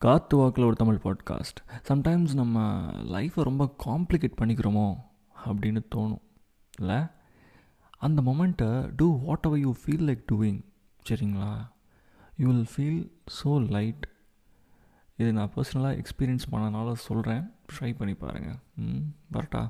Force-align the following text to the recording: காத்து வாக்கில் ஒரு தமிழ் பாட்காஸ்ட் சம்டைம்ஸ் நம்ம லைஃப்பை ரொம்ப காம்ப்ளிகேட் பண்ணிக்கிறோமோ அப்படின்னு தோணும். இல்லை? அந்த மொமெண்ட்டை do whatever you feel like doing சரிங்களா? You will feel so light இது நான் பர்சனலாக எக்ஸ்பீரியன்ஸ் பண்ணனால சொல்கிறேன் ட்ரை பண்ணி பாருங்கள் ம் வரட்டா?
காத்து 0.00 0.36
வாக்கில் 0.36 0.64
ஒரு 0.64 0.76
தமிழ் 0.76 0.98
பாட்காஸ்ட் 1.04 1.58
சம்டைம்ஸ் 1.88 2.34
நம்ம 2.34 2.58
லைஃப்பை 2.90 3.42
ரொம்ப 3.42 3.74
காம்ப்ளிகேட் 3.84 4.38
பண்ணிக்கிறோமோ 4.40 4.96
அப்படின்னு 5.46 5.80
தோணும். 5.94 6.22
இல்லை? 6.78 7.00
அந்த 7.98 8.22
மொமெண்ட்டை 8.22 8.92
do 8.96 9.18
whatever 9.44 9.58
you 9.58 9.74
feel 9.84 10.06
like 10.08 10.22
doing 10.32 10.60
சரிங்களா? 11.08 11.70
You 12.36 12.50
will 12.50 12.66
feel 12.76 13.12
so 13.44 13.70
light 13.70 14.08
இது 15.16 15.32
நான் 15.32 15.50
பர்சனலாக 15.54 16.02
எக்ஸ்பீரியன்ஸ் 16.02 16.48
பண்ணனால 16.50 16.92
சொல்கிறேன் 16.92 17.50
ட்ரை 17.72 17.94
பண்ணி 17.94 18.14
பாருங்கள் 18.14 18.56
ம் 18.76 19.14
வரட்டா? 19.32 19.68